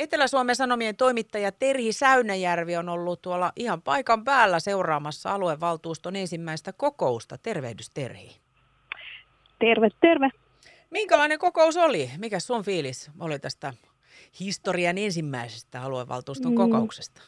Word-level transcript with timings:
Etelä-Suomen 0.00 0.56
Sanomien 0.56 0.96
toimittaja 0.96 1.52
Terhi 1.52 1.92
Säynäjärvi 1.92 2.76
on 2.76 2.88
ollut 2.88 3.22
tuolla 3.22 3.52
ihan 3.56 3.82
paikan 3.82 4.24
päällä 4.24 4.60
seuraamassa 4.60 5.34
aluevaltuuston 5.34 6.16
ensimmäistä 6.16 6.72
kokousta. 6.76 7.36
Tervehdys 7.38 7.90
Terhi. 7.90 8.28
Terve, 9.58 9.88
terve. 10.00 10.28
Minkälainen 10.90 11.38
kokous 11.38 11.76
oli? 11.76 12.10
Mikä 12.18 12.40
sun 12.40 12.64
fiilis 12.64 13.10
oli 13.20 13.38
tästä 13.38 13.72
historian 14.40 14.98
ensimmäisestä 14.98 15.82
aluevaltuuston 15.82 16.52
mm. 16.52 16.56
kokouksesta? 16.56 17.22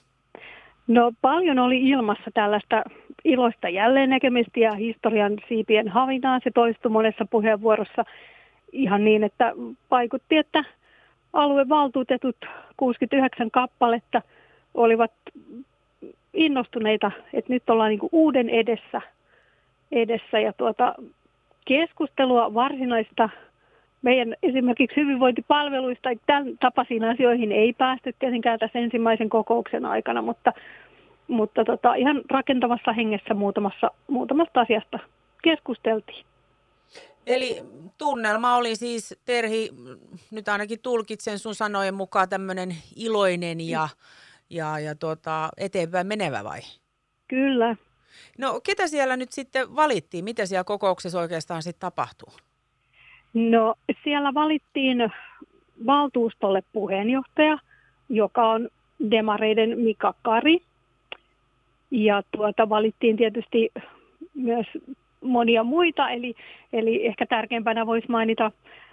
No 0.87 1.13
paljon 1.21 1.59
oli 1.59 1.89
ilmassa 1.91 2.31
tällaista 2.35 2.83
iloista 3.25 3.69
jälleen 3.69 4.11
näkemistä 4.11 4.61
ja 4.61 4.73
historian 4.73 5.39
siipien 5.49 5.89
havinaa. 5.89 6.41
Se 6.45 6.51
toistui 6.55 6.91
monessa 6.91 7.27
puheenvuorossa 7.31 8.05
ihan 8.73 9.05
niin, 9.05 9.25
että 9.25 9.53
vaikutti, 9.91 10.37
että 10.37 10.65
aluevaltuutetut 11.33 12.37
69 12.77 13.51
kappaletta 13.51 14.23
olivat 14.75 15.13
innostuneita, 16.35 17.11
että 17.33 17.53
nyt 17.53 17.71
ollaan 17.71 17.91
niin 17.91 18.09
uuden 18.13 18.49
edessä, 18.49 19.01
edessä 19.93 20.41
ja 20.41 20.53
tuota, 20.53 20.95
keskustelua 21.65 22.55
varsinaista 22.55 23.29
meidän 24.03 24.35
esimerkiksi 24.43 24.97
hyvinvointipalveluista, 25.01 26.09
tämän 26.27 26.59
tapaisiin 26.61 27.05
asioihin 27.05 27.53
ei 27.53 27.73
päästy 27.73 28.15
tietenkään 28.19 28.59
tässä 28.59 28.79
ensimmäisen 28.79 29.29
kokouksen 29.29 29.87
aikana, 29.87 30.23
mutta, 30.23 30.53
mutta 31.29 31.65
tota, 31.65 31.95
ihan 31.95 32.23
rakentavassa 32.31 32.93
hengessä 32.93 33.35
muutamassa, 33.35 33.91
muutamasta 34.09 34.61
asiasta 34.61 34.99
keskusteltiin. 35.43 36.25
Eli 37.27 37.63
tunnelma 37.99 38.57
oli 38.57 38.77
siis, 38.77 39.21
Terhi, 39.25 39.71
nyt 40.31 40.49
ainakin 40.49 40.81
tulkitsen 40.81 41.39
sun 41.39 41.55
sanojen 41.55 41.95
mukaan 41.95 42.29
tämmöinen 42.29 42.77
iloinen 42.97 43.61
ja, 43.61 43.89
ja, 44.51 44.79
ja 44.79 44.95
tuota, 44.95 45.49
eteenpäin 45.57 46.07
menevä 46.07 46.45
vai? 46.45 46.61
Kyllä. 47.29 47.77
No 48.39 48.61
ketä 48.61 48.87
siellä 48.87 49.17
nyt 49.17 49.33
sitten 49.33 49.77
valittiin? 49.77 50.25
Mitä 50.25 50.47
siellä 50.47 50.65
kokouksessa 50.65 51.21
oikeastaan 51.21 51.63
sitten 51.63 51.81
tapahtuu? 51.81 52.33
No 53.35 53.75
siellä 54.05 54.35
valittiin 54.35 55.13
valtuustolle 55.87 56.63
puheenjohtaja, 56.73 57.59
joka 58.09 58.51
on 58.51 58.69
demareiden 59.11 59.79
Mika 59.79 60.15
Kari. 60.23 60.63
Ja 61.91 62.23
tuota, 62.37 62.69
valittiin 62.69 63.17
tietysti 63.17 63.71
myös 64.35 64.67
monia 65.23 65.65
muita, 65.65 66.11
eli, 66.11 66.35
eli 66.73 67.07
ehkä 67.07 67.27
tärkeimpänä 67.27 67.87
voisi 67.87 68.07
mainita 68.09 68.53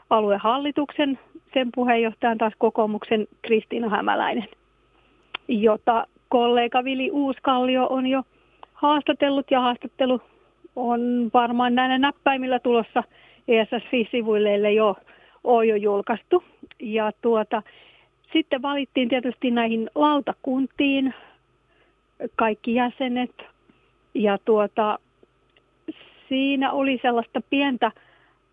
aluehallituksen, 0.10 1.20
sen 1.54 1.70
puheenjohtajan 1.76 2.38
taas 2.38 2.54
kokoomuksen 2.58 3.28
Kristiina 3.42 3.90
Hämäläinen, 3.90 4.48
jota 5.48 6.08
kollega 6.30 6.84
Vili 6.84 7.12
Uuskallio 7.12 7.88
on 7.90 8.08
jo 8.08 8.24
haastatellut 8.74 9.52
ja 9.52 9.62
haastattelu 9.62 10.22
on 10.76 11.32
varmaan 11.34 11.76
näillä 11.76 11.98
näppäimillä 11.98 12.60
tulossa 12.60 13.04
ESS-sivuille, 13.48 14.56
ellei 14.56 14.76
jo, 14.76 14.96
ole 15.44 15.66
jo 15.66 15.76
julkaistu. 15.76 16.44
Ja 16.80 17.12
tuota, 17.22 17.64
sitten 18.34 18.62
valittiin 18.62 19.10
tietysti 19.10 19.52
näihin 19.52 19.90
lautakuntiin 19.96 21.14
kaikki 22.36 22.74
jäsenet 22.74 23.32
ja 24.14 24.38
tuota, 24.46 25.00
siinä 26.30 26.72
oli 26.72 27.00
sellaista 27.02 27.42
pientä 27.50 27.92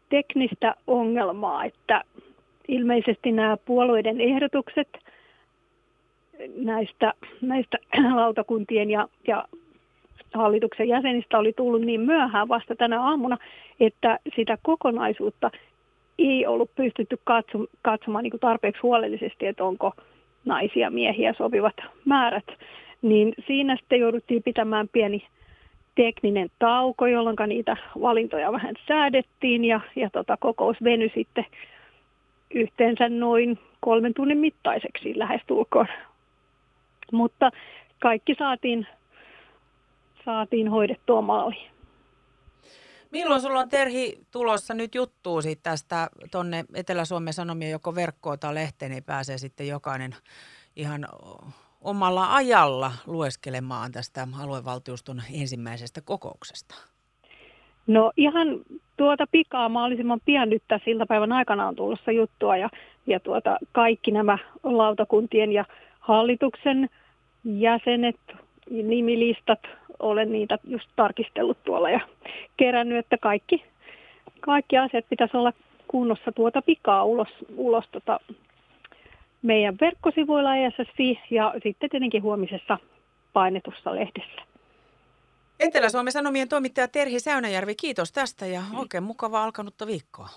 teknistä 0.09 0.75
ongelmaa, 0.87 1.65
että 1.65 2.05
ilmeisesti 2.69 3.33
nämä 3.33 3.57
puolueiden 3.57 4.21
ehdotukset 4.21 4.89
näistä, 6.57 7.13
näistä 7.41 7.79
lautakuntien 8.15 8.91
ja, 8.91 9.09
ja 9.27 9.45
hallituksen 10.35 10.89
jäsenistä 10.89 11.39
oli 11.39 11.53
tullut 11.53 11.83
niin 11.83 12.01
myöhään 12.01 12.49
vasta 12.49 12.77
tänä 12.77 13.03
aamuna, 13.03 13.39
että 13.81 14.19
sitä 14.37 14.59
kokonaisuutta 14.63 15.51
ei 16.19 16.47
ollut 16.47 16.71
pystytty 16.75 17.19
katsomaan, 17.25 17.69
katsomaan 17.83 18.23
niin 18.23 18.41
tarpeeksi 18.41 18.83
huolellisesti, 18.83 19.47
että 19.47 19.65
onko 19.65 19.93
naisia 20.45 20.91
miehiä 20.91 21.35
sopivat 21.39 21.77
määrät. 22.05 22.45
Niin 23.03 23.35
siinä 23.47 23.77
sitten 23.77 24.01
jouduttiin 24.01 24.43
pitämään 24.43 24.89
pieni 24.93 25.27
tekninen 25.97 26.51
tauko, 26.59 27.07
jolloin 27.07 27.37
niitä 27.47 27.77
valintoja 28.01 28.53
vähän 28.53 28.75
säädettiin 28.89 29.65
ja, 29.65 29.81
ja 29.97 30.11
tota, 30.11 30.37
kokous 30.37 30.77
venyi 30.85 31.13
sitten 31.15 31.47
yhteensä 32.55 33.09
noin 33.09 33.59
kolmen 33.81 34.15
tunnin 34.15 34.39
mittaiseksi 34.39 35.19
lähestulkoon. 35.19 35.87
Mutta 37.13 37.51
kaikki 38.03 38.35
saatiin, 38.39 38.87
saatiin 40.25 40.69
hoidettua 40.69 41.23
maaliin. 41.23 41.71
Milloin 43.11 43.41
sulla 43.41 43.61
on 43.61 43.69
Terhi 43.69 44.19
tulossa 44.31 44.75
nyt 44.75 44.95
juttuu 44.95 45.43
siitä 45.43 45.63
tästä 45.63 46.09
tuonne 46.31 46.65
Etelä-Suomen 46.75 47.33
Sanomien 47.33 47.71
joko 47.71 47.95
verkkoon 47.95 48.39
tai 48.39 48.55
lehteen, 48.55 48.91
niin 48.91 49.05
pääsee 49.05 49.39
sitten 49.39 49.69
jokainen 49.69 50.15
ihan 50.77 51.07
omalla 51.87 52.35
ajalla 52.35 52.93
lueskelemaan 53.07 53.93
tästä 53.93 54.29
aluevaltuuston 54.43 55.23
ensimmäisestä 55.41 56.01
kokouksesta? 56.05 56.75
No 57.87 58.13
ihan 58.17 58.49
tuota 58.97 59.27
pikaa 59.31 59.69
mahdollisimman 59.69 60.21
pian 60.25 60.51
nyt 60.51 60.63
tässä 60.69 60.91
iltapäivän 60.91 61.33
aikana 61.33 61.69
on 61.69 61.77
tulossa 61.77 62.13
juttua 62.13 62.57
ja, 62.57 62.71
ja 63.07 63.21
tuota, 63.21 63.59
kaikki 63.73 64.11
nämä 64.11 64.39
lautakuntien 64.63 65.53
ja 65.53 65.65
hallituksen 66.01 66.89
jäsenet, 67.45 68.17
nimilistat, 68.71 69.61
olen 69.99 70.33
niitä 70.33 70.59
just 70.65 70.89
tarkistellut 70.97 71.59
tuolla 71.65 71.91
ja 71.91 72.01
kerännyt, 72.57 72.99
että 72.99 73.19
kaikki, 73.19 73.65
kaikki 74.41 74.79
asiat 74.79 75.05
pitäisi 75.11 75.37
olla 75.37 75.53
kunnossa 75.89 76.33
tuota 76.33 76.63
pikaa 76.63 77.05
ulos, 77.05 77.29
ulos 77.57 77.85
tota 77.93 78.21
meidän 79.47 79.77
verkkosivuilla 79.81 80.57
ESSI 80.57 81.19
ja 81.31 81.55
sitten 81.63 81.91
tietenkin 81.91 82.23
huomisessa 82.23 82.79
painetussa 83.33 83.95
lehdessä. 83.95 84.43
Etelä-Suomen 85.61 86.13
Sanomien 86.13 86.49
toimittaja 86.49 86.89
Terhi 86.89 87.21
Säynäjärvi, 87.21 87.75
kiitos 87.75 88.13
tästä 88.13 88.47
ja 88.47 88.63
oikein 88.77 89.05
mukavaa 89.05 89.45
alkanutta 89.45 89.87
viikkoa. 89.87 90.29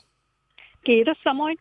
Kiitos 0.84 1.18
samoin. 1.24 1.58